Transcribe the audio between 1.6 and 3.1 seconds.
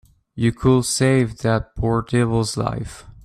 poor devil's life.